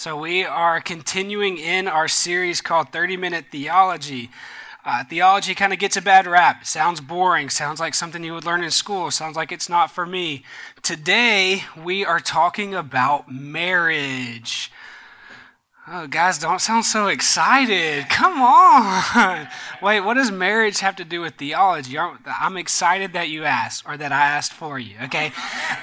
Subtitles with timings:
[0.00, 4.30] So, we are continuing in our series called 30 Minute Theology.
[4.82, 6.64] Uh, theology kind of gets a bad rap.
[6.64, 7.50] sounds boring.
[7.50, 9.10] Sounds like something you would learn in school.
[9.10, 10.42] Sounds like it's not for me.
[10.80, 14.72] Today, we are talking about marriage.
[15.92, 18.08] Oh, guys, don't sound so excited.
[18.08, 19.48] Come on.
[19.82, 21.98] Wait, what does marriage have to do with theology?
[21.98, 25.32] I'm excited that you asked or that I asked for you, okay?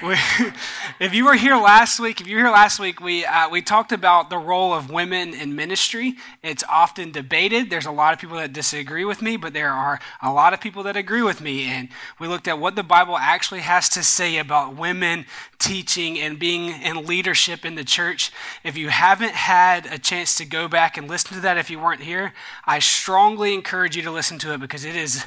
[0.98, 3.60] if you were here last week, if you were here last week, we, uh, we
[3.60, 6.14] talked about the role of women in ministry.
[6.42, 7.68] It's often debated.
[7.68, 10.60] There's a lot of people that disagree with me, but there are a lot of
[10.62, 11.64] people that agree with me.
[11.64, 15.26] And we looked at what the Bible actually has to say about women
[15.58, 18.32] teaching and being in leadership in the church.
[18.64, 21.78] If you haven't had a chance to go back and listen to that if you
[21.78, 22.32] weren't here,
[22.66, 25.26] I strongly encourage you to listen to it because it is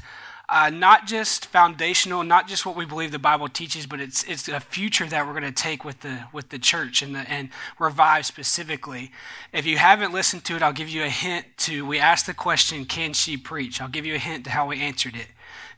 [0.52, 4.50] uh, not just foundational, not just what we believe the Bible teaches, but it's it's
[4.50, 7.50] a future that we're going to take with the with the church and the, and
[7.80, 9.12] revive specifically.
[9.54, 11.86] If you haven't listened to it, I'll give you a hint to.
[11.86, 14.82] We asked the question, "Can she preach?" I'll give you a hint to how we
[14.82, 15.28] answered it.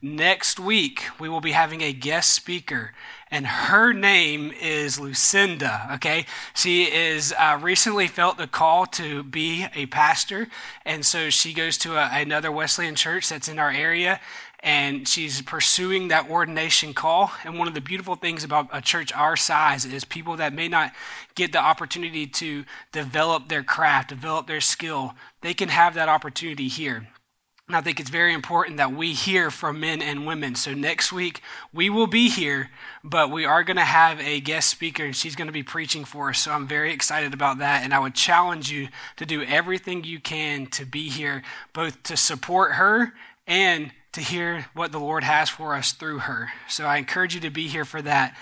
[0.02, 2.94] Next week, we will be having a guest speaker,
[3.34, 5.90] and her name is Lucinda.
[5.96, 10.48] Okay, she is uh, recently felt the call to be a pastor,
[10.86, 14.20] and so she goes to a, another Wesleyan church that's in our area,
[14.60, 17.32] and she's pursuing that ordination call.
[17.44, 20.68] And one of the beautiful things about a church our size is people that may
[20.68, 20.94] not
[21.34, 26.68] get the opportunity to develop their craft, develop their skill, they can have that opportunity
[26.68, 27.08] here.
[27.68, 30.56] And I think it's very important that we hear from men and women.
[30.56, 31.41] So next week,
[31.72, 32.69] we will be here,
[33.06, 36.03] but we are going to have a guest speaker, and she's going to be preaching
[36.03, 36.40] for us.
[36.40, 37.84] So I'm very excited about that.
[37.84, 41.41] And I would challenge you to do everything you can to be here,
[41.72, 43.13] both to support her
[43.47, 46.51] and to hear what the Lord has for us through her.
[46.68, 48.35] So I encourage you to be here for that.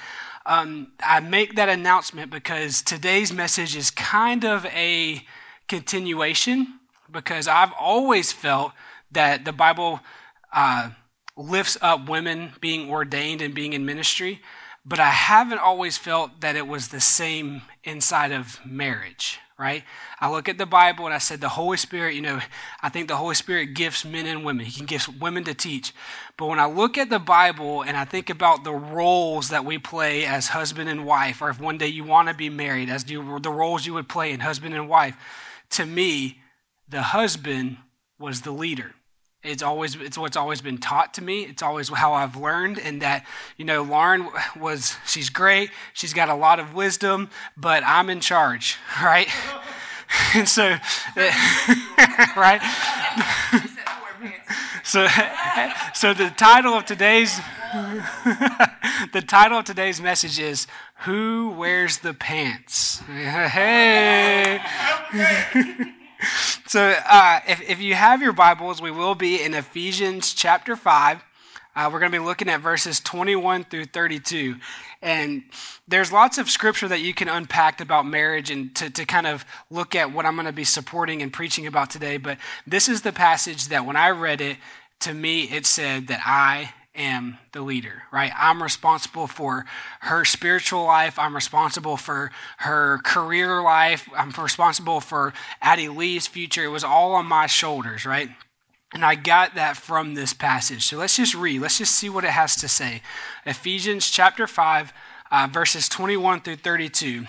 [0.47, 5.23] Um, I make that announcement because today's message is kind of a
[5.67, 6.79] continuation
[7.11, 8.73] because I've always felt
[9.11, 9.99] that the Bible
[10.53, 10.91] uh,
[11.37, 14.41] lifts up women being ordained and being in ministry,
[14.85, 19.83] but I haven't always felt that it was the same inside of marriage, right?
[20.19, 22.39] I look at the Bible and I said, the Holy Spirit, you know,
[22.81, 24.65] I think the Holy Spirit gifts men and women.
[24.65, 25.93] He can give women to teach.
[26.35, 29.77] But when I look at the Bible and I think about the roles that we
[29.77, 33.03] play as husband and wife, or if one day you want to be married, as
[33.03, 35.15] do the roles you would play in husband and wife,
[35.71, 36.39] to me,
[36.89, 37.77] the husband
[38.17, 38.95] was the leader
[39.43, 41.43] it's always it's what's always been taught to me.
[41.43, 43.25] It's always how I've learned, and that
[43.57, 44.29] you know, Lauren
[44.59, 45.71] was she's great.
[45.93, 49.27] She's got a lot of wisdom, but I'm in charge, right?
[50.35, 50.77] and so,
[52.35, 52.61] right.
[54.83, 55.07] so,
[55.93, 57.39] so the title of today's
[59.13, 60.67] the title of today's message is
[61.05, 64.61] "Who Wears the Pants?" Hey
[66.67, 71.23] so uh, if, if you have your Bibles, we will be in Ephesians chapter 5.
[71.73, 74.57] Uh, we're going to be looking at verses 21 through 32.
[75.01, 75.43] And
[75.87, 79.45] there's lots of scripture that you can unpack about marriage and to, to kind of
[79.69, 82.17] look at what I'm going to be supporting and preaching about today.
[82.17, 84.57] But this is the passage that when I read it,
[85.01, 88.31] to me, it said that I am the leader, right?
[88.35, 89.65] I'm responsible for
[90.01, 91.17] her spiritual life.
[91.17, 94.09] I'm responsible for her career life.
[94.15, 96.65] I'm responsible for Addie Lee's future.
[96.65, 98.29] It was all on my shoulders, right?
[98.93, 100.85] And I got that from this passage.
[100.85, 101.61] So let's just read.
[101.61, 103.01] Let's just see what it has to say.
[103.45, 104.91] Ephesians chapter 5,
[105.31, 107.25] uh, verses 21 through 32.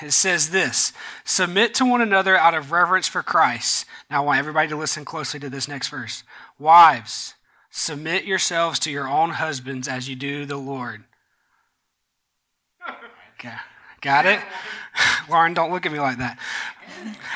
[0.00, 0.92] It says this
[1.24, 3.84] Submit to one another out of reverence for Christ.
[4.10, 6.22] Now I want everybody to listen closely to this next verse.
[6.58, 7.34] Wives,
[7.72, 11.02] submit yourselves to your own husbands as you do the Lord.
[13.34, 13.56] Okay.
[14.02, 14.40] Got it?
[15.30, 16.38] Lauren, don't look at me like that.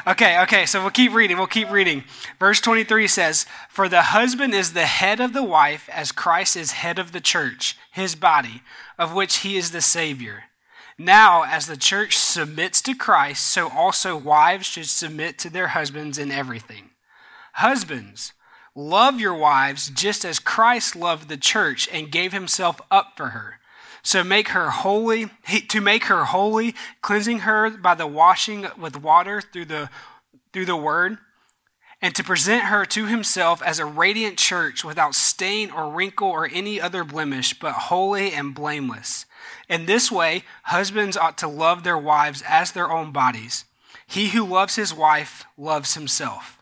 [0.07, 1.37] Okay, okay, so we'll keep reading.
[1.37, 2.05] We'll keep reading.
[2.39, 6.73] Verse 23 says, For the husband is the head of the wife, as Christ is
[6.73, 8.63] head of the church, his body,
[8.99, 10.45] of which he is the Savior.
[10.99, 16.19] Now, as the church submits to Christ, so also wives should submit to their husbands
[16.19, 16.91] in everything.
[17.55, 18.33] Husbands,
[18.77, 23.59] love your wives just as Christ loved the church and gave himself up for her.
[24.03, 25.31] So make her holy,
[25.69, 29.91] to make her holy, cleansing her by the washing with water through the,
[30.53, 31.19] through the word,
[32.01, 36.49] and to present her to himself as a radiant church without stain or wrinkle or
[36.53, 39.25] any other blemish, but holy and blameless.
[39.69, 43.65] In this way, husbands ought to love their wives as their own bodies.
[44.07, 46.56] He who loves his wife loves himself.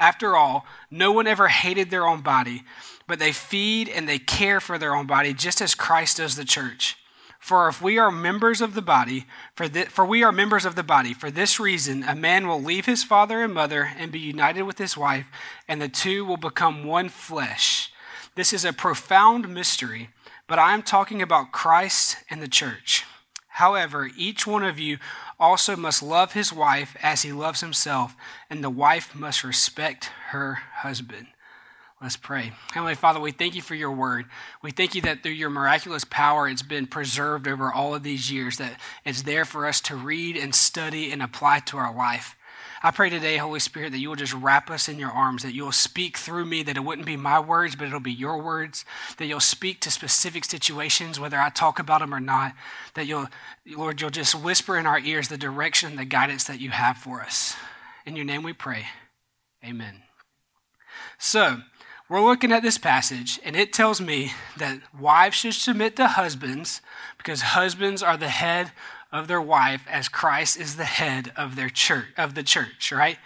[0.00, 2.64] After all, no one ever hated their own body,
[3.06, 6.44] but they feed and they care for their own body just as Christ does the
[6.44, 6.96] church.
[7.38, 10.82] For if we are members of the body, for, for we are members of the
[10.82, 14.62] body, for this reason, a man will leave his father and mother and be united
[14.62, 15.26] with his wife,
[15.68, 17.92] and the two will become one flesh.
[18.34, 20.10] This is a profound mystery
[20.50, 23.04] but I am talking about Christ and the church.
[23.60, 24.96] However, each one of you
[25.38, 28.16] also must love his wife as he loves himself,
[28.48, 31.26] and the wife must respect her husband.
[32.00, 32.52] Let's pray.
[32.72, 34.24] Heavenly Father, we thank you for your word.
[34.62, 38.32] We thank you that through your miraculous power, it's been preserved over all of these
[38.32, 42.36] years, that it's there for us to read and study and apply to our life.
[42.82, 45.52] I pray today, Holy Spirit, that you will just wrap us in your arms, that
[45.52, 48.40] you will speak through me, that it wouldn't be my words, but it'll be your
[48.40, 48.86] words,
[49.18, 52.54] that you'll speak to specific situations, whether I talk about them or not,
[52.94, 53.28] that you'll,
[53.66, 57.20] Lord, you'll just whisper in our ears the direction the guidance that you have for
[57.20, 57.54] us.
[58.06, 58.86] In your name we pray.
[59.62, 60.02] Amen.
[61.18, 61.58] So,
[62.08, 66.80] we're looking at this passage, and it tells me that wives should submit to husbands
[67.18, 68.72] because husbands are the head
[69.12, 73.18] of their wife as Christ is the head of their church of the church, right?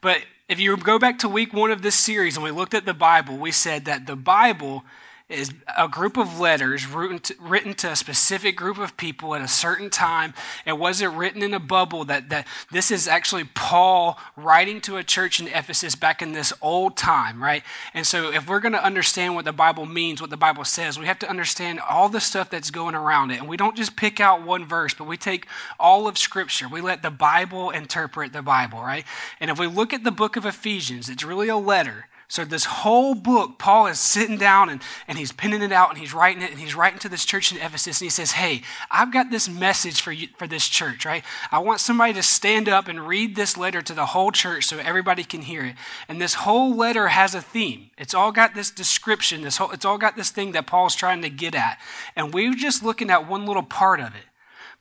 [0.00, 2.86] But if you go back to week 1 of this series and we looked at
[2.86, 4.84] the Bible, we said that the Bible
[5.28, 9.42] is a group of letters written to, written to, a specific group of people at
[9.42, 10.32] a certain time.
[10.64, 12.06] It wasn't written in a bubble.
[12.06, 16.52] That, that this is actually Paul writing to a church in Ephesus back in this
[16.62, 17.62] old time, right?
[17.92, 20.98] And so, if we're going to understand what the Bible means, what the Bible says,
[20.98, 23.38] we have to understand all the stuff that's going around it.
[23.38, 25.46] And we don't just pick out one verse, but we take
[25.78, 26.68] all of Scripture.
[26.68, 29.04] We let the Bible interpret the Bible, right?
[29.40, 32.66] And if we look at the book of Ephesians, it's really a letter so, this
[32.66, 36.42] whole book, Paul is sitting down and, and he's penning it out and he's writing
[36.42, 38.60] it and he's writing to this church in Ephesus and he says, Hey,
[38.90, 41.24] I've got this message for, you, for this church, right?
[41.50, 44.76] I want somebody to stand up and read this letter to the whole church so
[44.76, 45.76] everybody can hear it.
[46.06, 47.90] And this whole letter has a theme.
[47.96, 51.22] It's all got this description, this whole, it's all got this thing that Paul's trying
[51.22, 51.78] to get at.
[52.14, 54.26] And we're just looking at one little part of it.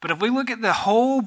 [0.01, 1.23] But if we look at the whole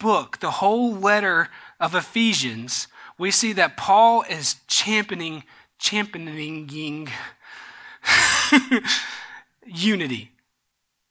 [0.00, 5.44] book, the whole letter of Ephesians, we see that Paul is championing
[5.80, 7.08] championing
[9.66, 10.30] unity,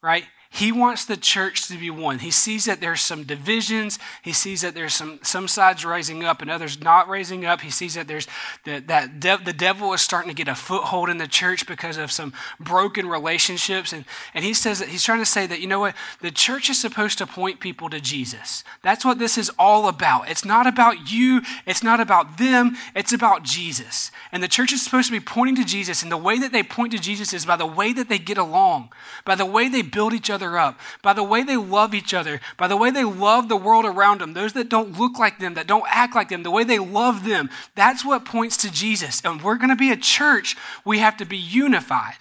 [0.02, 0.24] right?
[0.60, 2.20] He wants the church to be one.
[2.20, 3.98] He sees that there's some divisions.
[4.22, 7.62] He sees that there's some, some sides rising up and others not raising up.
[7.62, 8.28] He sees that there's
[8.66, 11.96] the, that de- the devil is starting to get a foothold in the church because
[11.96, 13.94] of some broken relationships.
[13.94, 15.96] And, and he says that he's trying to say that, you know what?
[16.20, 18.66] The church is supposed to point people to Jesus.
[18.82, 20.30] That's what this is all about.
[20.30, 21.42] It's not about you.
[21.66, 22.76] It's not about them.
[22.94, 24.12] It's about Jesus.
[24.34, 26.04] And the church is supposed to be pointing to Jesus.
[26.04, 28.38] And the way that they point to Jesus is by the way that they get
[28.38, 28.90] along,
[29.24, 32.14] by the way they build each other other up, by the way they love each
[32.14, 35.40] other, by the way they love the world around them, those that don't look like
[35.40, 37.50] them, that don't act like them, the way they love them.
[37.76, 39.22] That's what points to Jesus.
[39.24, 42.16] And we're going to be a church, we have to be unified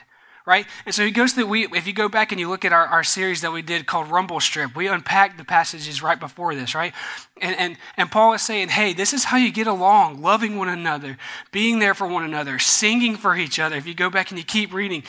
[0.48, 0.64] right?
[0.86, 2.86] And so he goes through, we, if you go back and you look at our,
[2.86, 6.74] our series that we did called Rumble Strip, we unpacked the passages right before this,
[6.74, 6.94] right?
[7.42, 10.70] And, and, and Paul is saying, hey, this is how you get along, loving one
[10.70, 11.18] another,
[11.52, 13.76] being there for one another, singing for each other.
[13.76, 15.02] If you go back and you keep reading,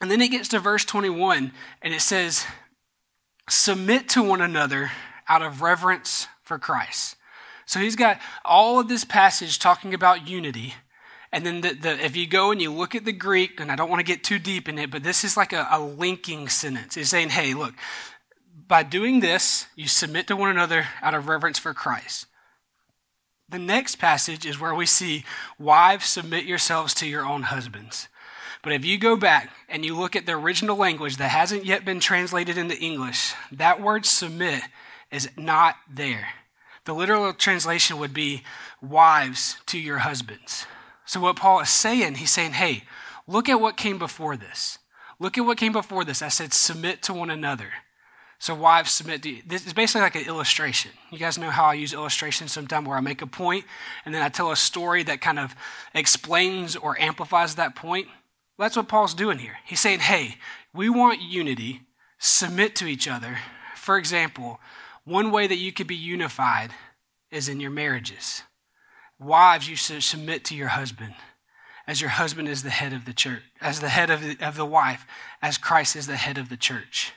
[0.00, 2.44] and then it gets to verse 21, and it says,
[3.48, 4.90] Submit to one another
[5.28, 7.16] out of reverence for Christ.
[7.64, 10.74] So he's got all of this passage talking about unity.
[11.32, 13.76] And then the, the, if you go and you look at the Greek, and I
[13.76, 16.48] don't want to get too deep in it, but this is like a, a linking
[16.48, 16.96] sentence.
[16.96, 17.74] It's saying, hey, look,
[18.66, 22.26] by doing this, you submit to one another out of reverence for Christ.
[23.48, 25.24] The next passage is where we see,
[25.58, 28.08] wives, submit yourselves to your own husbands.
[28.66, 31.84] But if you go back and you look at the original language that hasn't yet
[31.84, 34.60] been translated into English, that word submit
[35.12, 36.30] is not there.
[36.84, 38.42] The literal translation would be
[38.82, 40.66] wives to your husbands.
[41.04, 42.82] So, what Paul is saying, he's saying, hey,
[43.28, 44.80] look at what came before this.
[45.20, 46.20] Look at what came before this.
[46.20, 47.68] I said, submit to one another.
[48.40, 49.42] So wives submit to you.
[49.46, 50.90] This is basically like an illustration.
[51.12, 53.64] You guys know how I use illustrations sometimes where I make a point
[54.04, 55.54] and then I tell a story that kind of
[55.94, 58.08] explains or amplifies that point.
[58.56, 59.58] Well, that's what Paul's doing here.
[59.64, 60.36] He's saying, hey,
[60.72, 61.82] we want unity,
[62.18, 63.38] submit to each other.
[63.74, 64.60] For example,
[65.04, 66.70] one way that you could be unified
[67.30, 68.42] is in your marriages.
[69.18, 71.14] Wives, you should submit to your husband
[71.86, 74.56] as your husband is the head of the church, as the head of the, of
[74.56, 75.06] the wife,
[75.40, 77.12] as Christ is the head of the church.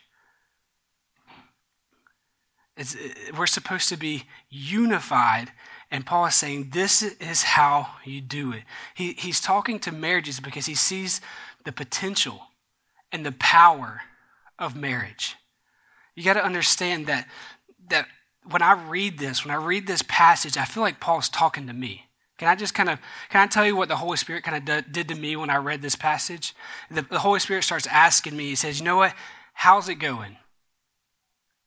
[2.77, 2.96] It's,
[3.36, 5.51] we're supposed to be unified.
[5.91, 8.63] And Paul is saying, this is how you do it.
[8.93, 11.19] He, he's talking to marriages because he sees
[11.65, 12.41] the potential
[13.12, 14.01] and the power
[14.60, 15.36] of marriage.
[16.15, 17.27] You got to understand that,
[17.89, 18.08] that
[18.50, 21.74] when I read this, when I read this passage, I feel like Paul's talking to
[21.74, 22.05] me.
[22.38, 24.91] Can I just kind of, can I tell you what the Holy Spirit kind of
[24.91, 26.55] did to me when I read this passage?
[26.89, 29.13] The, the Holy Spirit starts asking me, he says, you know what?
[29.53, 30.38] How's it going?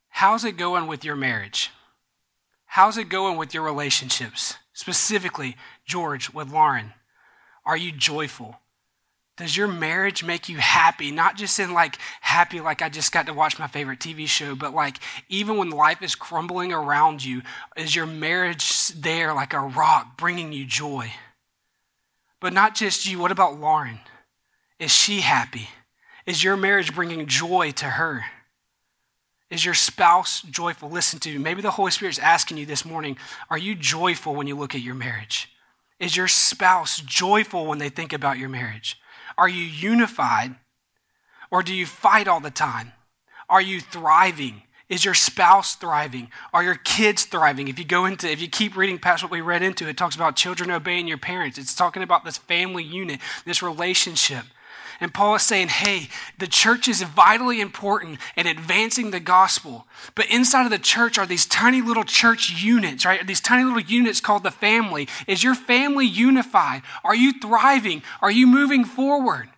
[0.09, 1.71] How's it going with your marriage?
[2.73, 4.57] How's it going with your relationships?
[4.73, 6.95] Specifically, George, with Lauren.
[7.67, 8.61] Are you joyful?
[9.37, 11.11] Does your marriage make you happy?
[11.11, 14.55] Not just in like happy, like I just got to watch my favorite TV show,
[14.55, 14.97] but like
[15.29, 17.43] even when life is crumbling around you,
[17.77, 21.13] is your marriage there like a rock bringing you joy?
[22.41, 24.01] But not just you, what about Lauren?
[24.79, 25.69] Is she happy?
[26.25, 28.25] Is your marriage bringing joy to her?
[29.53, 30.89] Is your spouse joyful?
[30.89, 31.37] Listen to me.
[31.37, 33.19] Maybe the Holy Spirit is asking you this morning
[33.51, 35.51] Are you joyful when you look at your marriage?
[36.01, 38.99] Is your spouse joyful when they think about your marriage?
[39.37, 40.55] Are you unified
[41.51, 42.93] or do you fight all the time?
[43.51, 44.63] Are you thriving?
[44.89, 46.31] Is your spouse thriving?
[46.55, 47.69] Are your kids thriving?
[47.69, 50.17] If you go into, if you keep reading past what we read into, it talks
[50.17, 51.59] about children obeying your parents.
[51.59, 54.45] It's talking about this family unit, this relationship.
[55.03, 59.85] And Paul is saying, hey, the church is vitally important in advancing the gospel.
[60.15, 63.27] But inside of the church are these tiny little church units, right?
[63.27, 65.09] These tiny little units called the family.
[65.27, 66.83] Is your family unified?
[67.03, 68.05] Are you thriving?
[68.21, 69.49] Are you moving forward?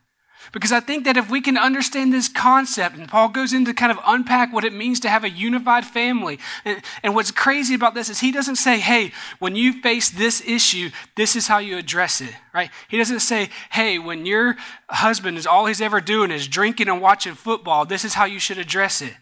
[0.54, 3.90] Because I think that if we can understand this concept, and Paul goes into kind
[3.90, 6.38] of unpack what it means to have a unified family.
[6.64, 10.40] And, and, what's crazy about this is he doesn't say, hey, when you face this
[10.46, 12.70] issue, this is how you address it, right?
[12.86, 14.54] He doesn't say, hey, when your
[14.88, 18.38] husband is all he's ever doing is drinking and watching football, this is how you
[18.38, 19.14] should address it.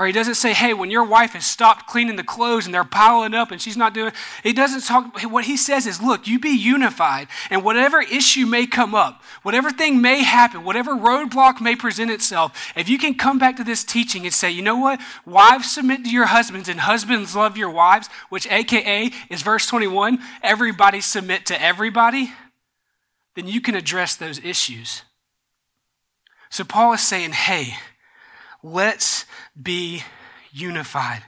[0.00, 2.84] Or he doesn't say, hey, when your wife has stopped cleaning the clothes and they're
[2.84, 6.38] piling up and she's not doing he doesn't talk what he says is, look, you
[6.38, 11.76] be unified and whatever issue may come up, whatever thing may happen, whatever roadblock may
[11.76, 15.02] present itself, if you can come back to this teaching and say, you know what?
[15.26, 20.18] Wives submit to your husbands and husbands love your wives, which AKA is verse 21,
[20.42, 22.32] everybody submit to everybody,
[23.34, 25.02] then you can address those issues.
[26.48, 27.74] So Paul is saying, hey,
[28.62, 29.24] Let's
[29.60, 30.02] be
[30.52, 31.22] unified.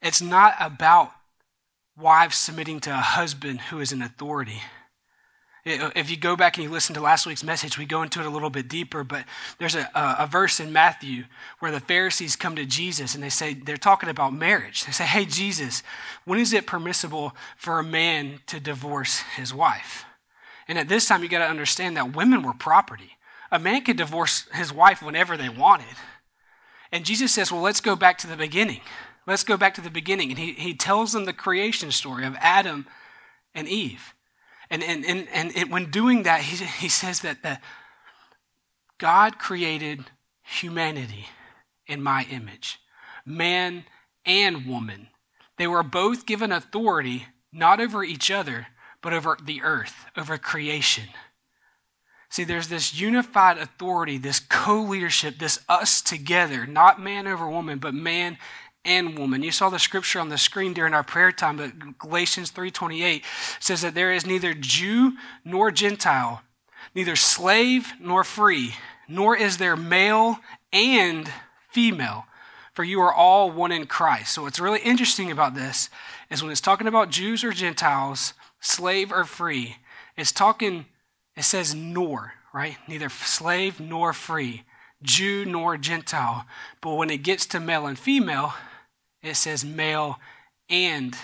[0.00, 1.10] It's not about
[1.96, 4.60] wives submitting to a husband who is in authority.
[5.64, 8.18] Uh, if you go back and you listen to last week's message, we go into
[8.18, 9.24] it a little bit deeper, but
[9.58, 11.24] there's a, a, verse in Matthew
[11.60, 14.84] where the Pharisees come to Jesus and they say, they're talking about marriage.
[14.84, 15.84] They say, Hey, Jesus,
[16.24, 20.04] when is it permissible for a man to divorce his wife?
[20.66, 23.12] And at this time, you got to understand that women were property.
[23.52, 25.94] A man could divorce his wife whenever they wanted.
[26.92, 28.82] And Jesus says, Well, let's go back to the beginning.
[29.26, 30.30] Let's go back to the beginning.
[30.30, 32.86] And he, he tells them the creation story of Adam
[33.54, 34.14] and Eve.
[34.68, 37.58] And, and, and, and it, when doing that, he, he says that the,
[38.98, 40.04] God created
[40.42, 41.26] humanity
[41.86, 42.78] in my image,
[43.24, 43.84] man
[44.24, 45.08] and woman.
[45.58, 48.68] They were both given authority not over each other,
[49.02, 51.04] but over the earth, over creation.
[52.32, 57.78] See, there's this unified authority, this co leadership, this us together, not man over woman,
[57.78, 58.38] but man
[58.86, 59.42] and woman.
[59.42, 63.22] You saw the scripture on the screen during our prayer time, but Galatians 3:28
[63.60, 66.40] says that there is neither Jew nor Gentile,
[66.94, 70.40] neither slave nor free, nor is there male
[70.72, 71.30] and
[71.68, 72.24] female,
[72.72, 74.32] for you are all one in Christ.
[74.32, 75.90] So what's really interesting about this
[76.30, 79.76] is when it's talking about Jews or Gentiles, slave or free,
[80.16, 80.86] it's talking,
[81.42, 82.76] it says nor, right?
[82.86, 84.62] Neither slave nor free,
[85.02, 86.46] Jew nor Gentile.
[86.80, 88.54] But when it gets to male and female,
[89.24, 90.20] it says male
[90.70, 91.16] and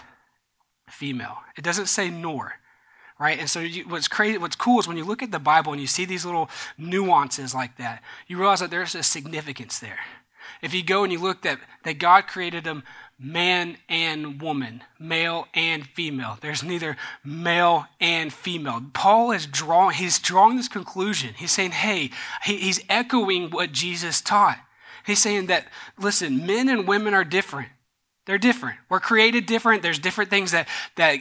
[0.91, 1.39] female.
[1.57, 2.55] It doesn't say nor
[3.21, 3.41] right?
[3.41, 5.81] And so you, what's crazy, what's cool is when you look at the Bible and
[5.81, 6.49] you see these little
[6.79, 9.99] nuances like that, you realize that there's a significance there.
[10.63, 12.85] If you go and you look that that God created them
[13.19, 16.39] man and woman, male and female.
[16.41, 18.81] There's neither male and female.
[18.93, 21.35] Paul is drawing, he's drawing this conclusion.
[21.37, 22.11] He's saying, hey,
[22.45, 24.59] he's echoing what Jesus taught.
[25.05, 25.67] He's saying that,
[25.99, 27.71] listen, men and women are different.
[28.27, 28.79] They're different.
[28.91, 29.83] We're created different.
[29.83, 31.21] There's different things that, that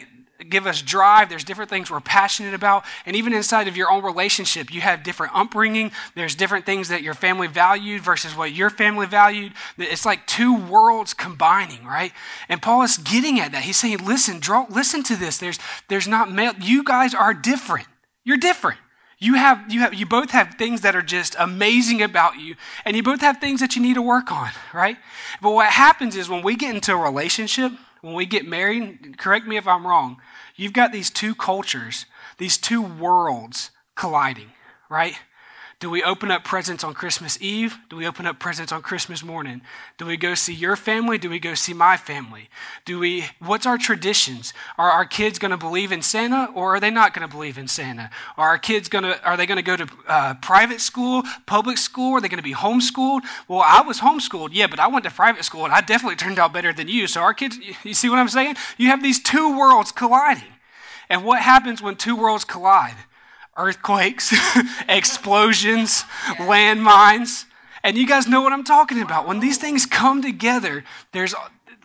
[0.49, 1.29] give us drive.
[1.29, 2.85] There's different things we're passionate about.
[3.05, 5.91] And even inside of your own relationship, you have different upbringing.
[6.15, 9.53] There's different things that your family valued versus what your family valued.
[9.77, 12.13] It's like two worlds combining, right?
[12.49, 13.63] And Paul is getting at that.
[13.63, 15.37] He's saying, listen, draw, listen to this.
[15.37, 16.53] There's, there's not male.
[16.59, 17.87] You guys are different.
[18.23, 18.79] You're different.
[19.19, 22.95] You have, you have, you both have things that are just amazing about you, and
[22.95, 24.97] you both have things that you need to work on, right?
[25.41, 29.47] But what happens is when we get into a relationship, when we get married, correct
[29.47, 30.17] me if I'm wrong,
[30.55, 32.05] you've got these two cultures,
[32.37, 34.51] these two worlds colliding,
[34.89, 35.15] right?
[35.79, 37.77] Do we open up presents on Christmas Eve?
[37.87, 39.61] Do we open up presents on Christmas morning?
[39.99, 41.19] Do we go see your family?
[41.19, 42.49] Do we go see my family?
[42.83, 44.55] Do we what's our traditions?
[44.79, 47.59] Are our kids going to believe in Santa or are they not going to believe
[47.59, 48.09] in Santa?
[48.37, 51.77] Are our kids going to are they going to go to uh, private school, public
[51.77, 52.13] school?
[52.13, 53.21] Are they going to be homeschooled?
[53.47, 56.39] Well, I was homeschooled, yeah, but I went to private school and I definitely turned
[56.39, 57.05] out better than you.
[57.05, 58.55] So our kids, you see what I'm saying?
[58.79, 60.53] You have these two worlds colliding.
[61.07, 62.97] And what happens when two worlds collide?
[63.57, 64.33] Earthquakes,
[64.89, 66.03] explosions,
[66.37, 67.45] landmines.
[67.83, 69.27] And you guys know what I'm talking about.
[69.27, 71.33] When these things come together, there's,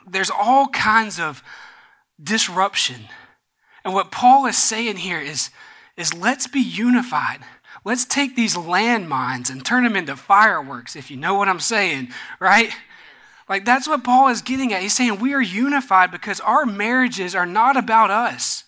[0.08, 1.42] there's all kinds of
[2.22, 3.08] disruption.
[3.84, 5.50] And what Paul is saying here is,
[5.96, 7.40] is let's be unified.
[7.84, 12.10] Let's take these landmines and turn them into fireworks, if you know what I'm saying,
[12.38, 12.70] right?
[13.48, 14.82] Like that's what Paul is getting at.
[14.82, 18.64] He's saying we are unified because our marriages are not about us.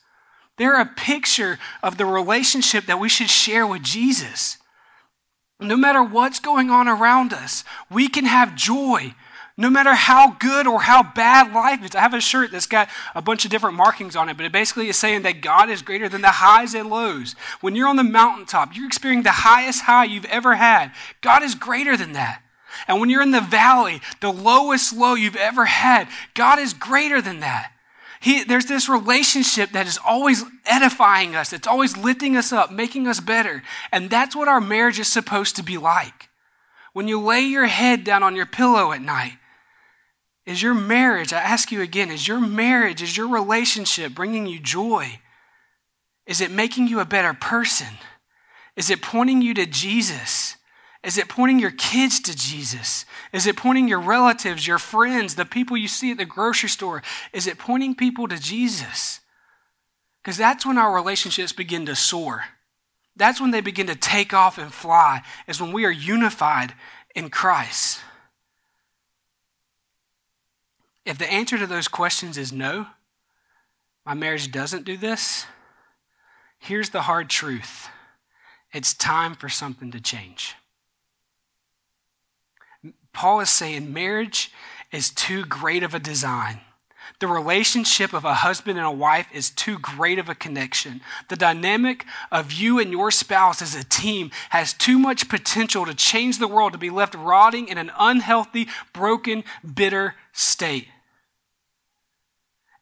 [0.56, 4.58] They're a picture of the relationship that we should share with Jesus.
[5.60, 9.14] No matter what's going on around us, we can have joy.
[9.56, 11.94] No matter how good or how bad life is.
[11.94, 14.50] I have a shirt that's got a bunch of different markings on it, but it
[14.50, 17.36] basically is saying that God is greater than the highs and lows.
[17.60, 20.90] When you're on the mountaintop, you're experiencing the highest high you've ever had.
[21.20, 22.42] God is greater than that.
[22.88, 27.22] And when you're in the valley, the lowest low you've ever had, God is greater
[27.22, 27.70] than that.
[28.24, 33.06] He, there's this relationship that is always edifying us, it's always lifting us up, making
[33.06, 33.62] us better.
[33.92, 36.30] And that's what our marriage is supposed to be like.
[36.94, 39.36] When you lay your head down on your pillow at night,
[40.46, 44.58] is your marriage, I ask you again, is your marriage, is your relationship bringing you
[44.58, 45.20] joy?
[46.26, 47.98] Is it making you a better person?
[48.74, 50.56] Is it pointing you to Jesus?
[51.04, 53.04] Is it pointing your kids to Jesus?
[53.30, 57.02] Is it pointing your relatives, your friends, the people you see at the grocery store?
[57.32, 59.20] Is it pointing people to Jesus?
[60.22, 62.44] Because that's when our relationships begin to soar.
[63.16, 66.74] That's when they begin to take off and fly, is when we are unified
[67.14, 68.00] in Christ.
[71.04, 72.86] If the answer to those questions is no,
[74.06, 75.44] my marriage doesn't do this,
[76.58, 77.88] here's the hard truth
[78.72, 80.56] it's time for something to change.
[83.14, 84.52] Paul is saying marriage
[84.92, 86.60] is too great of a design.
[87.20, 91.00] The relationship of a husband and a wife is too great of a connection.
[91.28, 95.94] The dynamic of you and your spouse as a team has too much potential to
[95.94, 100.88] change the world, to be left rotting in an unhealthy, broken, bitter state.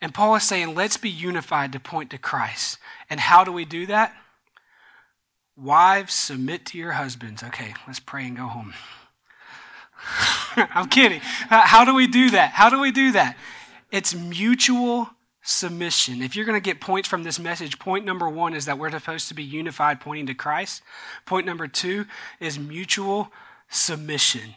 [0.00, 2.78] And Paul is saying, let's be unified to point to Christ.
[3.08, 4.14] And how do we do that?
[5.56, 7.42] Wives, submit to your husbands.
[7.42, 8.72] Okay, let's pray and go home.
[10.56, 11.20] I'm kidding.
[11.50, 12.52] Uh, how do we do that?
[12.52, 13.36] How do we do that?
[13.90, 15.10] It's mutual
[15.42, 16.22] submission.
[16.22, 18.90] If you're going to get points from this message, point number one is that we're
[18.90, 20.82] supposed to be unified, pointing to Christ.
[21.26, 22.06] Point number two
[22.40, 23.32] is mutual
[23.68, 24.54] submission.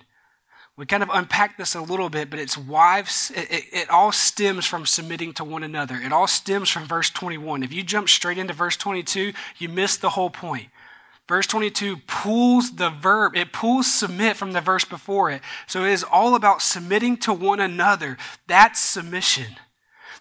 [0.77, 3.31] We kind of unpack this a little bit, but it's wives.
[3.33, 5.95] It, it, it, all stems from submitting to one another.
[5.95, 7.63] It all stems from verse 21.
[7.63, 10.67] If you jump straight into verse 22, you miss the whole point.
[11.27, 15.41] Verse 22 pulls the verb, it pulls submit from the verse before it.
[15.65, 18.17] So it is all about submitting to one another.
[18.47, 19.55] That's submission.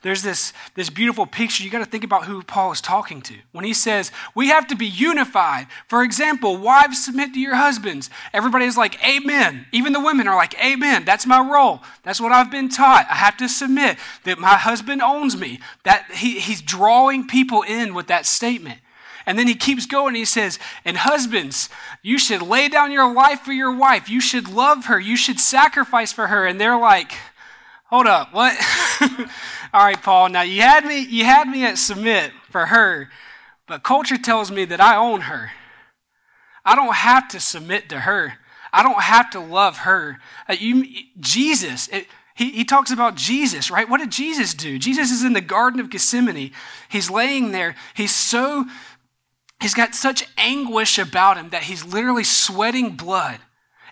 [0.05, 1.65] There's this, this beautiful picture.
[1.65, 3.35] You got to think about who Paul is talking to.
[3.53, 5.67] When he says, we have to be unified.
[5.89, 8.11] For example, wives submit to your husbands.
[8.35, 9.65] Everybody is like, Amen.
[9.73, 11.07] Even the women are like, Amen.
[11.07, 11.81] That's my role.
[12.03, 13.07] That's what I've been taught.
[13.11, 15.59] I have to submit that my husband owns me.
[15.85, 18.81] That he, he's drawing people in with that statement.
[19.27, 20.15] And then he keeps going.
[20.15, 21.69] He says, And husbands,
[22.03, 24.09] you should lay down your life for your wife.
[24.09, 25.01] You should love her.
[25.01, 26.47] You should sacrifice for her.
[26.47, 27.13] And they're like,
[27.87, 28.57] Hold up, what?
[29.73, 30.29] All right, Paul.
[30.31, 33.09] Now you had me, you had me at submit for her,
[33.67, 35.53] but culture tells me that I own her.
[36.65, 38.35] I don't have to submit to her.
[38.73, 40.19] I don't have to love her.
[40.49, 40.87] Uh, you,
[41.21, 43.89] Jesus, it, he, he talks about Jesus, right?
[43.89, 44.79] What did Jesus do?
[44.79, 46.51] Jesus is in the Garden of Gethsemane.
[46.89, 47.77] He's laying there.
[47.95, 48.65] He's so,
[49.61, 53.41] he's got such anguish about him that he's literally sweating blood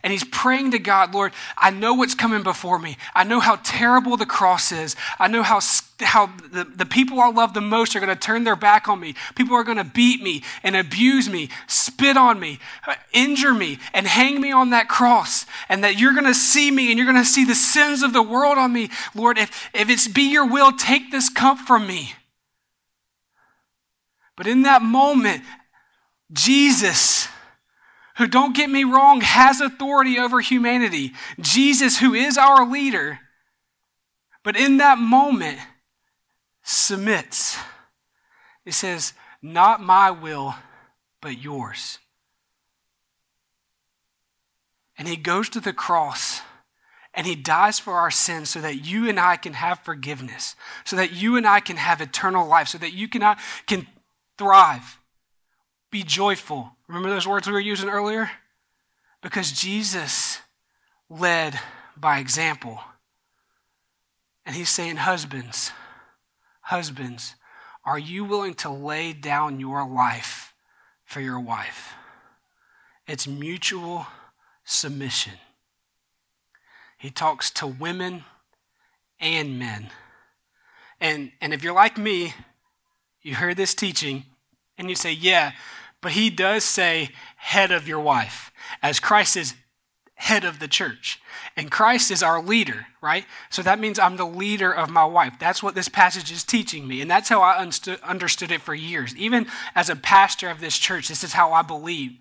[0.04, 2.96] and he's praying to God, Lord, I know what's coming before me.
[3.14, 4.96] I know how terrible the cross is.
[5.20, 5.60] I know how,
[6.00, 8.98] how the, the people I love the most are going to turn their back on
[8.98, 9.14] me.
[9.36, 13.78] People are going to beat me and abuse me, spit on me, uh, injure me,
[13.94, 15.46] and hang me on that cross.
[15.68, 18.12] And that you're going to see me and you're going to see the sins of
[18.12, 18.90] the world on me.
[19.14, 22.14] Lord, if, if it's be your will, take this cup from me.
[24.42, 25.44] But in that moment,
[26.32, 27.28] Jesus
[28.16, 31.12] who, don't get me wrong, has authority over humanity.
[31.40, 33.20] Jesus, who is our leader,
[34.42, 35.60] but in that moment,
[36.64, 37.56] submits.
[38.66, 40.56] It says, Not my will,
[41.20, 42.00] but yours.
[44.98, 46.40] And he goes to the cross
[47.14, 50.96] and he dies for our sins so that you and I can have forgiveness, so
[50.96, 53.36] that you and I can have eternal life, so that you can,
[53.68, 53.86] can
[54.38, 54.98] thrive,
[55.90, 58.30] be joyful, Remember those words we were using earlier?
[59.22, 60.40] Because Jesus
[61.08, 61.58] led
[61.96, 62.80] by example.
[64.44, 65.72] And he's saying, Husbands,
[66.60, 67.34] husbands,
[67.82, 70.52] are you willing to lay down your life
[71.02, 71.94] for your wife?
[73.06, 74.06] It's mutual
[74.64, 75.38] submission.
[76.98, 78.24] He talks to women
[79.18, 79.88] and men.
[81.00, 82.34] And, and if you're like me,
[83.22, 84.24] you heard this teaching
[84.78, 85.52] and you say, Yeah,
[86.00, 89.54] but he does say head of your wife, as Christ is
[90.22, 91.20] head of the church.
[91.56, 93.24] And Christ is our leader, right?
[93.50, 95.34] So that means I'm the leader of my wife.
[95.40, 97.00] That's what this passage is teaching me.
[97.00, 99.16] And that's how I understood it for years.
[99.16, 102.12] Even as a pastor of this church, this is how I believe.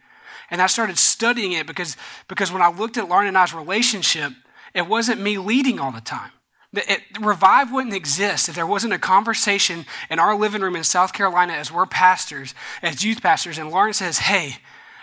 [0.50, 1.96] And I started studying it because,
[2.28, 4.34] because when I looked at Lauren and I's relationship,
[4.74, 6.32] it wasn't me leading all the time.
[6.74, 11.12] It, revive wouldn't exist if there wasn't a conversation in our living room in South
[11.12, 14.58] Carolina as we're pastors, as youth pastors, and Lauren says, Hey,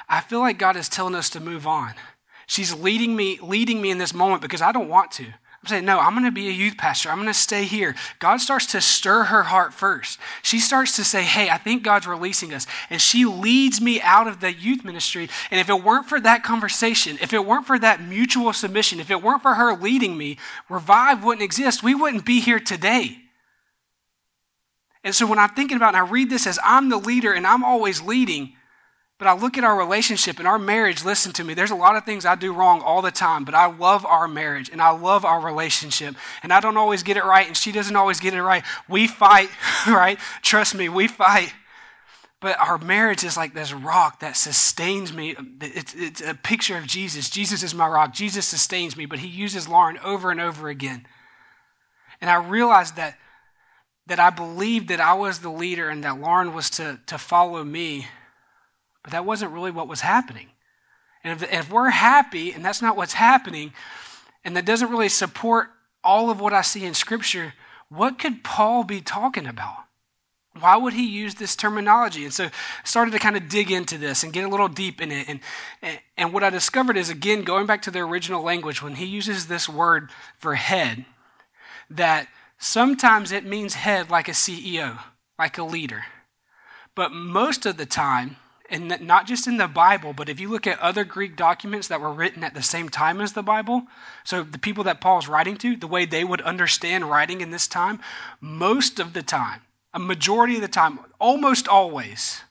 [0.09, 1.95] I feel like God is telling us to move on.
[2.47, 5.27] She's leading me, leading me in this moment because I don't want to.
[5.69, 7.11] Saying, no, I'm going to be a youth pastor.
[7.11, 7.95] I'm going to stay here.
[8.19, 10.19] God starts to stir her heart first.
[10.43, 12.67] She starts to say, hey, I think God's releasing us.
[12.89, 15.29] And she leads me out of the youth ministry.
[15.51, 19.11] And if it weren't for that conversation, if it weren't for that mutual submission, if
[19.11, 21.83] it weren't for her leading me, Revive wouldn't exist.
[21.83, 23.19] We wouldn't be here today.
[25.05, 27.47] And so when I'm thinking about and I read this as I'm the leader and
[27.47, 28.55] I'm always leading,
[29.19, 31.97] but I look at our relationship and our marriage, listen to me, there's a lot
[31.97, 34.91] of things I do wrong all the time, but I love our marriage and I
[34.91, 36.15] love our relationship.
[36.45, 38.63] And I don't always get it right, and she doesn't always get it right.
[38.89, 39.51] We fight,
[39.89, 40.21] right?
[40.43, 41.53] Trust me, we fight.
[42.41, 45.35] But our marriage is like this rock that sustains me.
[45.61, 47.29] It's, it's a picture of Jesus.
[47.29, 48.15] Jesus is my rock.
[48.15, 51.05] Jesus sustains me, but he uses Lauren over and over again.
[52.21, 53.19] And I realized that,
[54.07, 57.65] that I believed that I was the leader and that Lauren was to, to follow
[57.65, 58.07] me
[59.09, 60.51] but that wasn't really what was happening.
[61.25, 63.73] And if, if we're happy and that's not what's happening,
[64.45, 65.71] and that doesn't really support
[66.05, 67.55] all of what I see in Scripture,
[67.89, 69.77] what could Paul be talking about?
[70.61, 72.25] Why would he use this terminology?
[72.25, 72.51] And so I
[72.85, 75.27] started to kind of dig into this and get a little deep in it.
[75.27, 75.41] And,
[76.19, 79.47] and what I discovered is, again, going back to the original language, when he uses
[79.47, 81.07] this word for head,
[81.89, 84.99] that sometimes it means head like a CEO,
[85.39, 86.05] like a leader.
[86.95, 88.37] But most of the time,
[88.71, 92.01] and not just in the Bible, but if you look at other Greek documents that
[92.01, 93.85] were written at the same time as the Bible,
[94.25, 97.67] so the people that Paul's writing to, the way they would understand writing in this
[97.67, 98.01] time,
[98.41, 99.63] most of the time,
[99.95, 102.43] a majority of the time, almost always,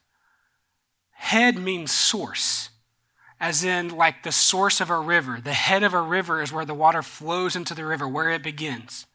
[1.11, 2.69] head means source,
[3.39, 5.39] as in like the source of a river.
[5.43, 8.41] The head of a river is where the water flows into the river, where it
[8.41, 9.05] begins.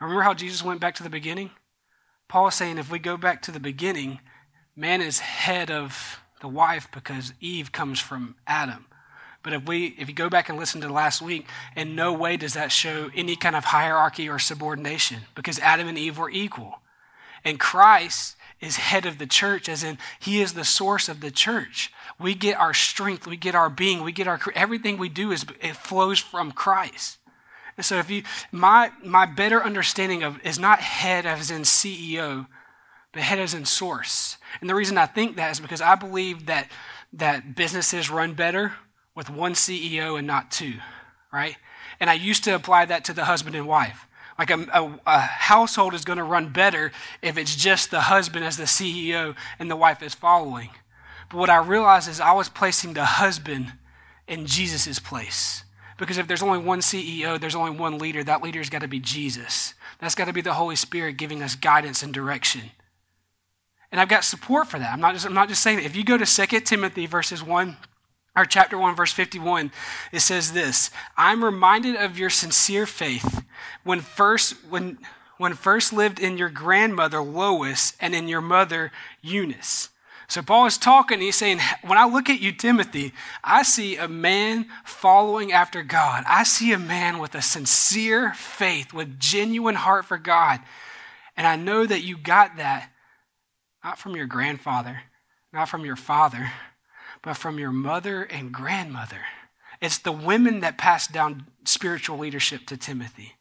[0.00, 1.50] Remember how Jesus went back to the beginning?
[2.28, 4.20] Paul is saying if we go back to the beginning,
[4.76, 8.86] man is head of the wife because Eve comes from Adam.
[9.42, 11.46] But if we if you go back and listen to last week,
[11.76, 15.96] in no way does that show any kind of hierarchy or subordination because Adam and
[15.96, 16.80] Eve were equal.
[17.44, 21.30] And Christ is head of the church as in he is the source of the
[21.30, 21.92] church.
[22.18, 25.46] We get our strength, we get our being, we get our everything we do is
[25.60, 27.18] it flows from Christ.
[27.76, 32.48] And so if you my my better understanding of is not head as in CEO,
[33.18, 34.36] but head as in source.
[34.60, 36.70] And the reason I think that is because I believe that,
[37.14, 38.74] that businesses run better
[39.16, 40.74] with one CEO and not two,
[41.32, 41.56] right?
[41.98, 44.06] And I used to apply that to the husband and wife.
[44.38, 48.44] Like a, a, a household is going to run better if it's just the husband
[48.44, 50.70] as the CEO and the wife is following.
[51.28, 53.72] But what I realized is I was placing the husband
[54.28, 55.64] in Jesus' place.
[55.96, 59.00] Because if there's only one CEO, there's only one leader, that leader's got to be
[59.00, 59.74] Jesus.
[59.98, 62.70] That's got to be the Holy Spirit giving us guidance and direction.
[63.90, 64.92] And I've got support for that.
[64.92, 65.86] I'm not just, I'm not just saying that.
[65.86, 67.76] If you go to 2 Timothy verses 1
[68.38, 69.72] or chapter 1 verse 51
[70.12, 73.44] it says this i'm reminded of your sincere faith
[73.82, 74.98] when first when
[75.38, 79.88] when first lived in your grandmother lois and in your mother eunice
[80.28, 84.08] so paul is talking he's saying when i look at you timothy i see a
[84.08, 90.04] man following after god i see a man with a sincere faith with genuine heart
[90.04, 90.60] for god
[91.36, 92.90] and i know that you got that
[93.84, 95.02] not from your grandfather
[95.52, 96.50] not from your father
[97.22, 99.20] but from your mother and grandmother.
[99.80, 103.34] It's the women that passed down spiritual leadership to Timothy.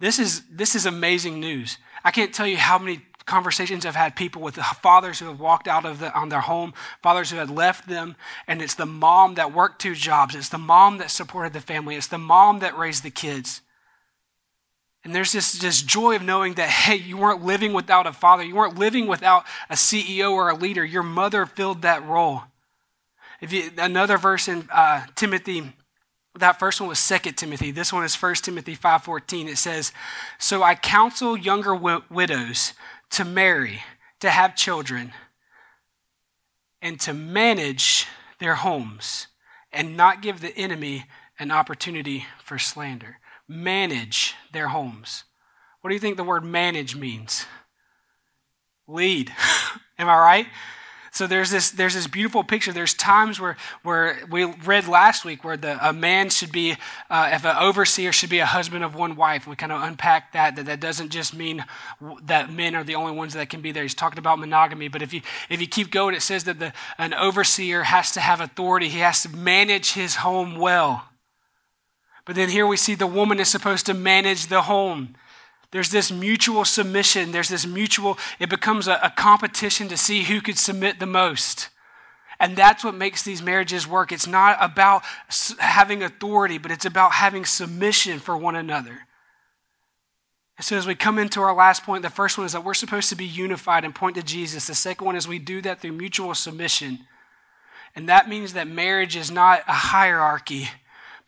[0.00, 1.78] This is, this is amazing news.
[2.04, 5.66] I can't tell you how many conversations I've had people with fathers who have walked
[5.66, 9.34] out of the, on their home, fathers who had left them, and it's the mom
[9.34, 10.34] that worked two jobs.
[10.34, 11.96] It's the mom that supported the family.
[11.96, 13.60] It's the mom that raised the kids.
[15.08, 18.42] And there's this, this joy of knowing that, hey, you weren't living without a father.
[18.42, 20.84] You weren't living without a CEO or a leader.
[20.84, 22.42] Your mother filled that role.
[23.40, 25.72] If you, another verse in uh, Timothy,
[26.38, 27.70] that first one was Second Timothy.
[27.70, 29.48] This one is First Timothy 5.14.
[29.48, 29.94] It says,
[30.38, 32.74] So I counsel younger widows
[33.12, 33.80] to marry,
[34.20, 35.14] to have children,
[36.82, 38.06] and to manage
[38.40, 39.28] their homes,
[39.72, 41.06] and not give the enemy
[41.38, 43.16] an opportunity for slander
[43.48, 45.24] manage their homes.
[45.80, 47.46] What do you think the word manage means?
[48.86, 49.32] Lead.
[49.98, 50.46] Am I right?
[51.18, 52.72] So there's this there's this beautiful picture.
[52.72, 56.76] There's times where where we read last week where the a man should be
[57.10, 59.44] uh, if an overseer should be a husband of one wife.
[59.44, 61.64] We kind of unpack that that that doesn't just mean
[62.22, 63.82] that men are the only ones that can be there.
[63.82, 66.72] He's talking about monogamy, but if you if you keep going, it says that the
[66.98, 68.88] an overseer has to have authority.
[68.88, 71.07] He has to manage his home well.
[72.28, 75.14] But then here we see the woman is supposed to manage the home.
[75.70, 77.32] There's this mutual submission.
[77.32, 81.70] There's this mutual, it becomes a, a, competition to see who could submit the most.
[82.38, 84.12] And that's what makes these marriages work.
[84.12, 85.04] It's not about
[85.58, 89.06] having authority, but it's about having submission for one another.
[90.58, 92.74] And so, as we come into our last point, the first one is that we're
[92.74, 94.66] supposed to be unified and point to Jesus.
[94.66, 97.06] The second one is we do that through mutual submission.
[97.96, 100.68] And that means that marriage is not a hierarchy,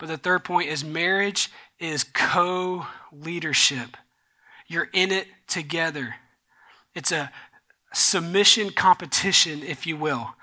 [0.00, 3.96] but the third point is marriage is co leadership.
[4.66, 6.16] You're in it together.
[6.94, 7.30] It's a
[7.92, 10.34] submission competition, if you will.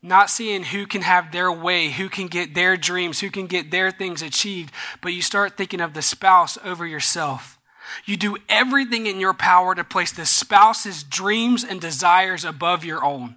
[0.00, 3.70] Not seeing who can have their way, who can get their dreams, who can get
[3.70, 7.58] their things achieved, but you start thinking of the spouse over yourself.
[8.04, 13.04] You do everything in your power to place the spouse's dreams and desires above your
[13.04, 13.36] own.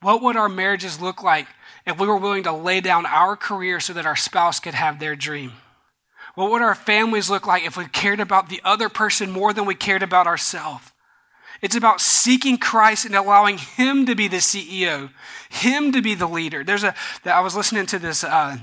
[0.00, 1.46] What would our marriages look like
[1.86, 4.98] if we were willing to lay down our career so that our spouse could have
[4.98, 5.52] their dream?
[6.34, 9.66] What would our families look like if we cared about the other person more than
[9.66, 10.90] we cared about ourselves?
[11.62, 15.10] It's about seeking Christ and allowing Him to be the CEO,
[15.48, 16.64] Him to be the leader.
[16.64, 16.94] There's a,
[17.24, 18.58] I was listening to this uh,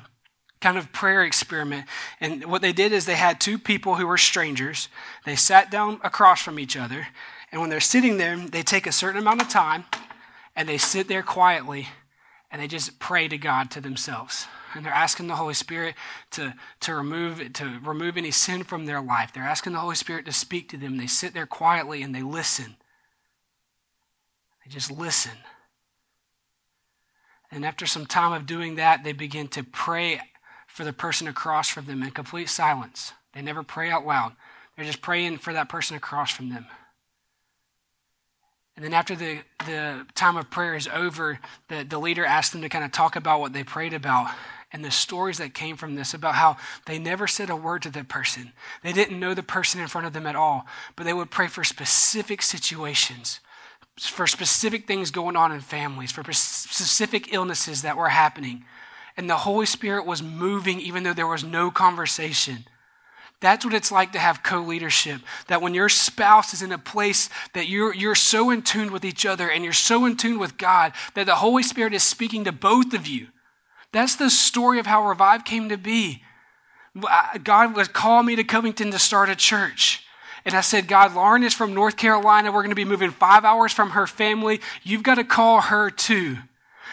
[0.60, 1.88] kind of prayer experiment,
[2.20, 4.90] and what they did is they had two people who were strangers.
[5.26, 7.08] They sat down across from each other,
[7.52, 9.86] and when they're sitting there, they take a certain amount of time
[10.56, 11.88] and they sit there quietly
[12.52, 14.48] and they just pray to God to themselves.
[14.74, 15.96] And they're asking the Holy Spirit
[16.32, 19.32] to, to, remove, to remove any sin from their life.
[19.34, 20.98] They're asking the Holy Spirit to speak to them.
[20.98, 22.76] They sit there quietly and they listen.
[24.64, 25.38] They just listen.
[27.52, 30.22] And after some time of doing that, they begin to pray
[30.68, 33.14] for the person across from them in complete silence.
[33.34, 34.34] They never pray out loud.
[34.76, 36.66] They're just praying for that person across from them.
[38.82, 42.64] And then after the, the time of prayer is over, the, the leader asked them
[42.64, 44.32] to kind of talk about what they prayed about
[44.72, 47.92] and the stories that came from this about how they never said a word to
[47.92, 48.54] the person.
[48.82, 50.66] They didn't know the person in front of them at all,
[50.96, 53.40] but they would pray for specific situations,
[54.00, 58.66] for specific things going on in families, for specific illnesses that were happening.
[59.16, 62.66] And the Holy Spirit was moving even though there was no conversation.
[63.42, 65.22] That's what it's like to have co leadership.
[65.48, 69.04] That when your spouse is in a place that you're, you're so in tune with
[69.04, 72.44] each other and you're so in tune with God that the Holy Spirit is speaking
[72.46, 73.28] to both of you.
[73.92, 76.22] That's the story of how Revive came to be.
[77.44, 80.06] God was called me to Covington to start a church.
[80.46, 82.52] And I said, God, Lauren is from North Carolina.
[82.52, 84.62] We're going to be moving five hours from her family.
[84.84, 86.38] You've got to call her too.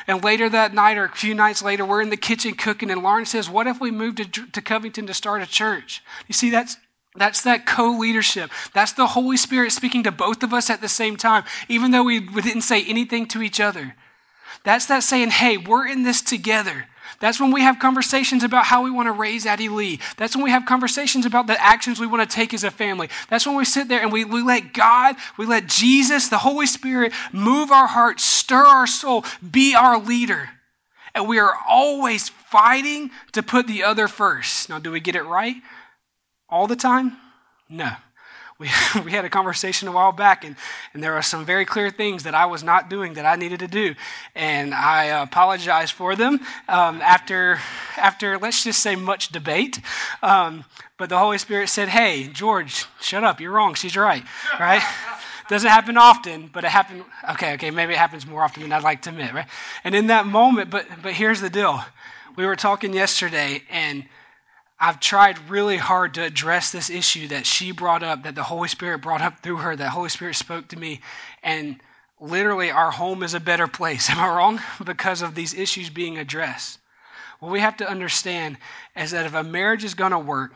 [0.09, 3.03] And later that night, or a few nights later, we're in the kitchen cooking, and
[3.03, 6.03] Lauren says, What if we moved to, to Covington to start a church?
[6.27, 6.79] You see, that's,
[7.15, 8.51] that's that co leadership.
[8.73, 12.05] That's the Holy Spirit speaking to both of us at the same time, even though
[12.05, 13.97] we didn't say anything to each other.
[14.65, 16.87] That's that saying, Hey, we're in this together.
[17.21, 20.01] That's when we have conversations about how we want to raise Addie Lee.
[20.17, 23.09] That's when we have conversations about the actions we want to take as a family.
[23.29, 26.67] That's when we sit there and we, we let God, we let Jesus, the Holy
[26.67, 30.51] Spirit, move our hearts, stir our soul, be our leader.
[31.15, 34.69] And we are always fighting to put the other first.
[34.69, 35.57] Now, do we get it right
[36.49, 37.17] all the time?
[37.69, 37.93] No
[38.61, 38.69] we,
[39.05, 40.57] we had a conversation a while back, and,
[40.93, 43.61] and there are some very clear things that I was not doing that I needed
[43.61, 43.95] to do.
[44.35, 47.61] And I apologize for them um, after,
[47.97, 49.81] after, let's just say, much debate.
[50.23, 50.65] Um,
[50.97, 53.41] but the Holy Spirit said, Hey, George, shut up.
[53.41, 53.75] You're wrong.
[53.75, 54.25] She's right.
[54.59, 54.83] Right?
[55.49, 57.05] Doesn't happen often, but it happened.
[57.31, 59.47] Okay, okay, maybe it happens more often than I'd like to admit, right?
[59.83, 61.83] And in that moment, but but here's the deal.
[62.37, 64.05] We were talking yesterday, and
[64.81, 68.69] I've tried really hard to address this issue that she brought up, that the Holy
[68.69, 71.01] Spirit brought up through her, that Holy Spirit spoke to me.
[71.43, 71.81] And
[72.21, 74.09] literally, our home is a better place.
[74.11, 74.61] Am I wrong?
[74.85, 76.79] because of these issues being addressed.
[77.41, 78.59] What we have to understand
[78.97, 80.55] is that if a marriage is going to work,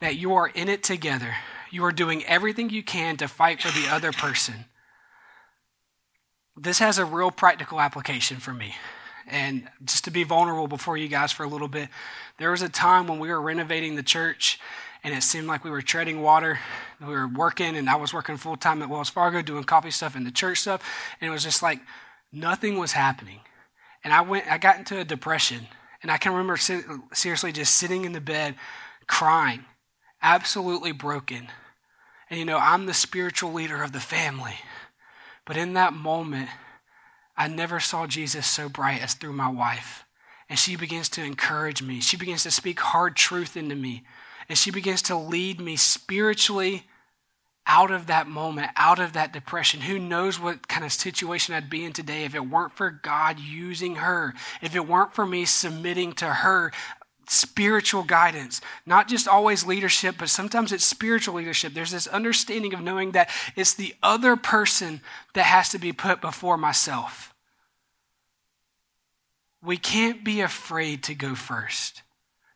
[0.00, 1.36] that you are in it together.
[1.70, 4.66] You are doing everything you can to fight for the other person.
[6.56, 8.76] This has a real practical application for me.
[9.26, 11.88] And just to be vulnerable before you guys for a little bit,
[12.38, 14.58] there was a time when we were renovating the church
[15.04, 16.58] and it seemed like we were treading water.
[16.98, 20.16] We were working, and I was working full time at Wells Fargo doing coffee stuff
[20.16, 20.82] and the church stuff.
[21.20, 21.80] And it was just like
[22.32, 23.40] nothing was happening.
[24.02, 25.66] And I went, I got into a depression.
[26.02, 26.56] And I can remember
[27.12, 28.54] seriously just sitting in the bed
[29.06, 29.66] crying,
[30.22, 31.48] absolutely broken.
[32.30, 34.54] And you know, I'm the spiritual leader of the family.
[35.44, 36.48] But in that moment,
[37.36, 40.04] I never saw Jesus so bright as through my wife.
[40.48, 42.00] And she begins to encourage me.
[42.00, 44.04] She begins to speak hard truth into me.
[44.48, 46.84] And she begins to lead me spiritually
[47.66, 49.80] out of that moment, out of that depression.
[49.80, 53.40] Who knows what kind of situation I'd be in today if it weren't for God
[53.40, 56.72] using her, if it weren't for me submitting to her
[57.26, 61.74] spiritual guidance, not just always leadership, but sometimes it's spiritual leadership.
[61.74, 65.00] There's this understanding of knowing that it's the other person
[65.34, 67.34] that has to be put before myself.
[69.62, 72.02] We can't be afraid to go first.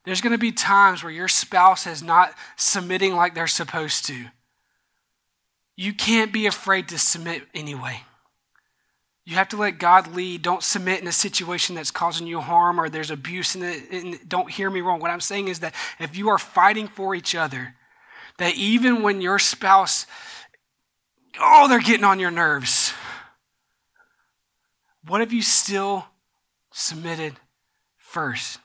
[0.04, 4.26] There's going to be times where your spouse is not submitting like they're supposed to.
[5.76, 8.02] You can't be afraid to submit anyway.
[9.28, 10.40] You have to let God lead.
[10.40, 13.90] Don't submit in a situation that's causing you harm or there's abuse in it.
[13.90, 15.00] And don't hear me wrong.
[15.00, 17.74] What I'm saying is that if you are fighting for each other,
[18.38, 20.06] that even when your spouse,
[21.38, 22.94] oh, they're getting on your nerves,
[25.06, 26.06] what if you still
[26.72, 27.34] submitted
[27.98, 28.60] first?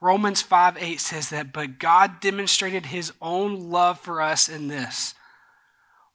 [0.00, 5.14] Romans 5 8 says that, but God demonstrated his own love for us in this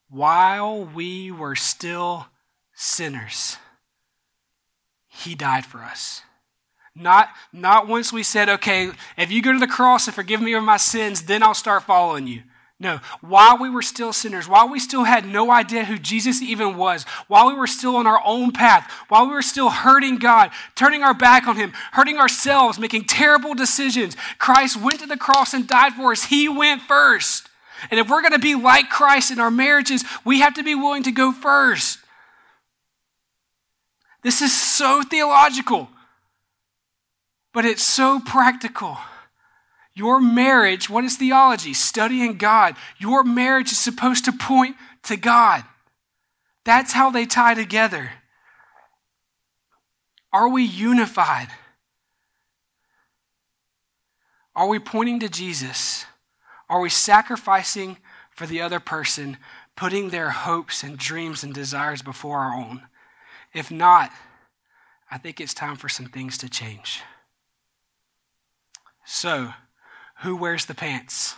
[0.10, 2.26] while we were still
[2.74, 3.56] sinners
[5.18, 6.22] he died for us.
[6.96, 10.54] Not, not once we said, okay, if you go to the cross and forgive me
[10.54, 12.42] of my sins, then I'll start following you.
[12.80, 16.78] No, while we were still sinners, while we still had no idea who Jesus even
[16.78, 20.52] was, while we were still on our own path, while we were still hurting God,
[20.76, 25.56] turning our back on Him, hurting ourselves, making terrible decisions, Christ went to the cross
[25.56, 26.26] and died for us.
[26.26, 27.50] He went first.
[27.90, 30.76] And if we're going to be like Christ in our marriages, we have to be
[30.76, 32.00] willing to go first.
[34.28, 35.88] This is so theological,
[37.54, 38.98] but it's so practical.
[39.94, 41.74] Your marriage, what is theology?
[41.74, 42.76] Studying God.
[42.98, 45.64] Your marriage is supposed to point to God.
[46.66, 48.12] That's how they tie together.
[50.34, 51.48] Are we unified?
[54.58, 56.06] Are we pointing to Jesus?
[56.68, 57.96] Are we sacrificing
[58.32, 59.38] for the other person,
[59.78, 62.90] putting their hopes and dreams and desires before our own?
[63.54, 64.12] If not,
[65.10, 67.02] I think it's time for some things to change.
[69.06, 69.54] So,
[70.22, 71.36] who wears the pants?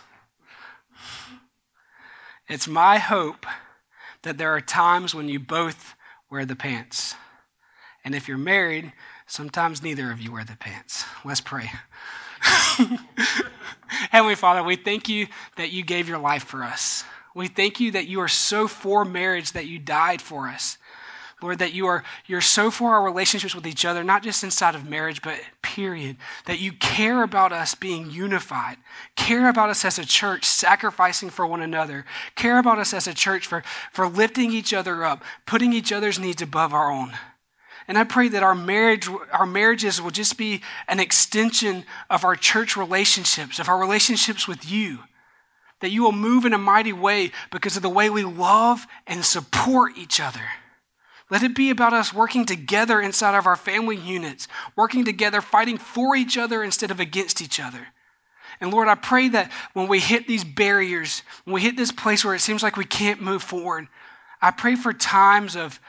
[2.48, 3.46] It's my hope
[4.22, 5.94] that there are times when you both
[6.30, 7.14] wear the pants.
[8.04, 8.92] And if you're married,
[9.26, 11.04] sometimes neither of you wear the pants.
[11.24, 11.70] Let's pray.
[14.10, 17.04] Heavenly Father, we thank you that you gave your life for us.
[17.34, 20.78] We thank you that you are so for marriage that you died for us.
[21.42, 24.74] Lord, that you are you're so for our relationships with each other, not just inside
[24.74, 26.16] of marriage, but period.
[26.46, 28.76] That you care about us being unified,
[29.16, 33.14] care about us as a church sacrificing for one another, care about us as a
[33.14, 33.62] church for,
[33.92, 37.12] for lifting each other up, putting each other's needs above our own.
[37.90, 42.36] And I pray that our marriage, our marriages will just be an extension of our
[42.36, 45.00] church relationships, of our relationships with you.
[45.80, 49.24] That you will move in a mighty way because of the way we love and
[49.24, 50.42] support each other.
[51.30, 55.78] Let it be about us working together inside of our family units, working together, fighting
[55.78, 57.88] for each other instead of against each other.
[58.60, 62.24] And Lord, I pray that when we hit these barriers, when we hit this place
[62.24, 63.86] where it seems like we can't move forward,
[64.42, 65.80] I pray for times of,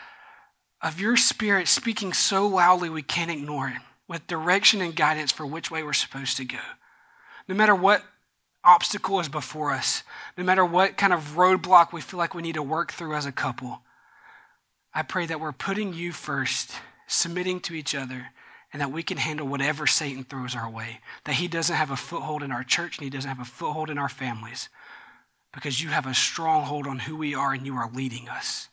[0.82, 5.46] of your spirit speaking so loudly we can't ignore it, with direction and guidance for
[5.46, 6.60] which way we're supposed to go.
[7.48, 8.04] No matter what
[8.64, 10.04] obstacle is before us,
[10.38, 13.26] no matter what kind of roadblock we feel like we need to work through as
[13.26, 13.82] a couple,
[14.94, 16.72] I pray that we're putting you first,
[17.08, 18.28] submitting to each other,
[18.74, 21.00] and that we can handle whatever Satan throws our way.
[21.26, 23.90] That he doesn't have a foothold in our church and he doesn't have a foothold
[23.90, 24.70] in our families
[25.54, 28.70] because you have a stronghold on who we are and you are leading us.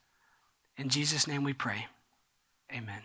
[0.76, 1.86] In Jesus' name we pray.
[2.72, 3.02] Amen.